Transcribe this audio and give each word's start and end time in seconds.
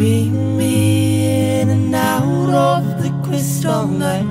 Beam 0.00 0.56
me 0.56 1.60
in 1.60 1.68
and 1.68 1.94
out 1.94 2.48
of 2.48 3.02
the 3.02 3.10
crystal 3.22 3.86
night. 3.86 4.24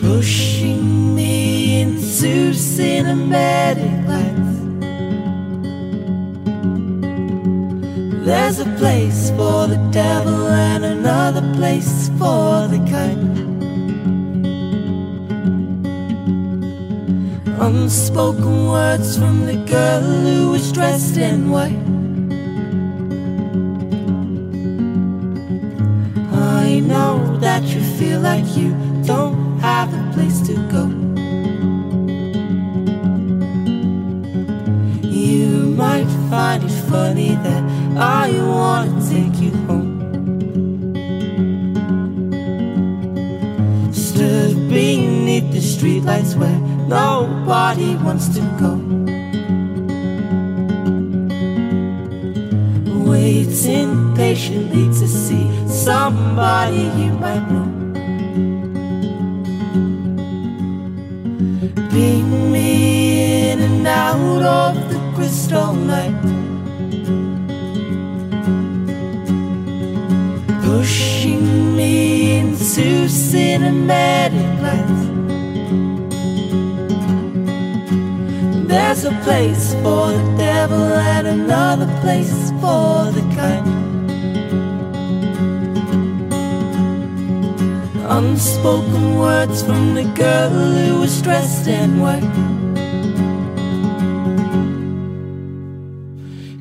Pushing 0.00 1.14
me 1.14 1.82
into 1.82 2.50
cinematic 2.50 3.94
lights. 4.08 4.56
There's 8.26 8.58
a 8.58 8.66
place 8.76 9.30
for 9.36 9.68
the 9.68 9.78
devil 9.92 10.48
and 10.48 10.84
another 10.84 11.42
place 11.54 12.08
for 12.18 12.66
the 12.66 12.84
Unspoken 17.64 18.68
words 18.68 19.16
from 19.16 19.46
the 19.46 19.56
girl 19.56 20.02
who 20.02 20.50
was 20.50 20.70
dressed 20.70 21.16
in 21.16 21.48
white. 21.50 21.80
I 26.30 26.80
know 26.80 27.38
that 27.38 27.62
you 27.62 27.80
feel 27.98 28.20
like 28.20 28.44
you 28.54 28.76
don't 29.06 29.58
have 29.60 29.88
a 29.94 30.12
place 30.12 30.42
to 30.48 30.54
go. 30.68 30.84
You 35.08 35.74
might 35.74 36.10
find 36.28 36.62
it 36.64 36.76
funny 36.90 37.34
that 37.46 37.64
I 37.96 38.28
wanna 38.46 39.00
take 39.08 39.40
you 39.40 39.52
home. 39.66 39.83
Streetlights 45.84 46.34
where 46.34 46.58
nobody 46.88 47.94
wants 47.96 48.28
to 48.28 48.40
go. 48.58 48.72
Waiting 53.10 54.14
patiently 54.16 54.86
to 54.98 55.06
see 55.06 55.46
somebody 55.68 56.84
you 57.00 57.12
might 57.24 57.44
know. 57.50 57.68
Beam 61.90 62.50
me 62.50 63.50
in 63.50 63.60
and 63.60 63.86
out 63.86 64.42
of 64.42 64.88
the 64.88 64.98
crystal 65.14 65.74
night. 65.74 66.22
Pushing 70.64 71.76
me 71.76 72.38
into 72.38 73.06
cinematic 73.06 74.62
lights. 74.62 75.13
There's 78.74 79.04
a 79.04 79.12
place 79.22 79.72
for 79.84 80.08
the 80.10 80.34
devil 80.36 80.82
and 80.82 81.28
another 81.28 81.86
place 82.00 82.50
for 82.60 83.12
the 83.16 83.24
kind. 83.38 83.66
Unspoken 88.18 89.14
words 89.16 89.62
from 89.62 89.94
the 89.94 90.02
girl 90.16 90.50
who 90.50 90.98
was 90.98 91.22
dressed 91.22 91.68
in 91.68 92.00
white. 92.00 92.34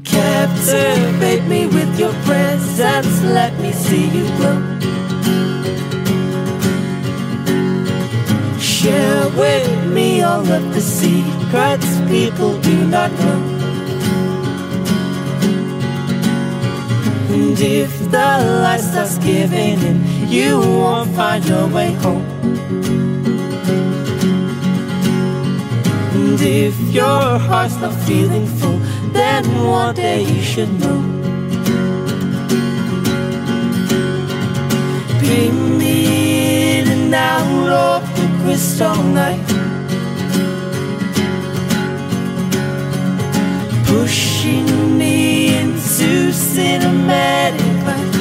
Captivate 0.04 1.44
me 1.48 1.66
with 1.66 2.00
your 2.00 2.14
presence, 2.26 3.24
let 3.24 3.60
me 3.60 3.72
see 3.72 4.06
you 4.16 4.28
glow. 4.38 4.83
All 10.34 10.52
of 10.52 10.74
the 10.74 10.82
secrets 10.82 11.90
people 12.08 12.60
do 12.60 12.88
not 12.88 13.12
know. 13.12 13.40
And 17.36 17.60
if 17.60 17.92
the 18.16 18.30
light 18.64 18.84
starts 18.90 19.18
giving 19.20 19.80
in, 19.90 19.98
you 20.36 20.60
won't 20.60 21.12
find 21.16 21.46
your 21.46 21.68
way 21.68 21.92
home. 22.04 22.26
And 26.18 26.42
if 26.42 26.76
your 27.00 27.26
heart's 27.48 27.78
not 27.84 27.94
feeling 28.08 28.48
full, 28.58 28.80
then 29.18 29.44
one 29.64 29.94
day 29.94 30.22
you 30.24 30.42
should 30.42 30.72
know. 30.82 31.00
Beam 35.22 35.78
me 35.78 36.80
in 36.80 36.88
and 36.96 37.14
out 37.14 37.70
of 37.88 38.02
the 38.18 38.28
crystal 38.42 39.04
night. 39.20 39.54
Pushing 44.04 44.98
me 44.98 45.58
into 45.58 46.34
cinematic 46.34 47.86
light. 47.88 48.14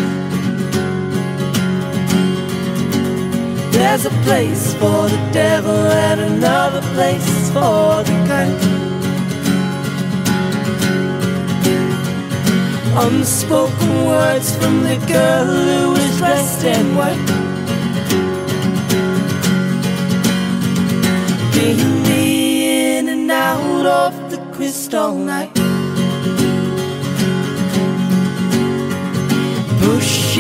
There's 3.73 4.07
a 4.07 4.11
place 4.23 4.75
for 4.75 5.09
the 5.09 5.21
devil 5.33 5.75
and 5.75 6.21
another 6.21 6.83
place 6.95 7.51
for 7.51 8.05
the 8.05 8.17
kind. 8.31 8.61
Unspoken 13.05 14.07
words 14.07 14.55
from 14.55 14.85
the 14.85 14.99
girl 15.09 15.47
who 15.47 15.91
was 15.95 16.17
dressed 16.19 16.63
in 16.63 16.95
white. 16.95 17.27
Beam 21.53 22.03
me 22.05 22.99
in 22.99 23.09
and 23.09 23.29
out 23.33 23.87
of 23.87 24.31
the 24.31 24.39
crystal 24.53 25.17
night. 25.17 25.72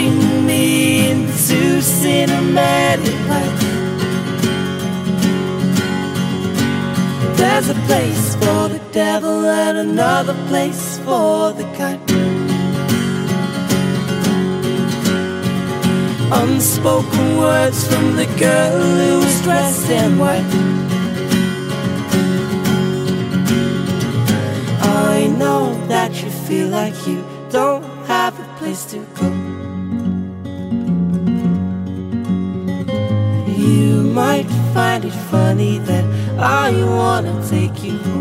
Pushing 0.02 0.46
me 0.46 1.10
into 1.10 1.80
cinematic 1.80 3.28
light. 3.28 3.60
There's 7.36 7.68
a 7.68 7.74
place 7.86 8.34
for 8.34 8.68
the 8.68 8.80
devil 8.90 9.46
and 9.46 9.78
another 9.78 10.34
place 10.48 10.98
for 11.04 11.52
the 11.52 11.62
kind. 11.78 12.00
Unspoken 16.32 17.36
words 17.36 17.86
from 17.86 18.16
the 18.16 18.26
girl 18.40 18.80
who 18.80 19.18
was 19.20 19.42
dressed 19.42 19.88
in 19.88 20.18
white. 20.18 20.52
I 24.80 25.28
know 25.38 25.74
that 25.86 26.10
you 26.24 26.30
feel 26.48 26.68
like 26.70 27.06
you 27.06 27.24
don't 27.50 27.84
have 28.06 28.34
a 28.40 28.58
place 28.58 28.84
to 28.86 28.98
go. 29.14 29.41
Might 34.12 34.46
find 34.74 35.06
it 35.06 35.12
funny 35.30 35.78
that 35.78 36.04
I 36.38 36.70
wanna 36.84 37.32
take 37.48 37.82
you. 37.82 38.11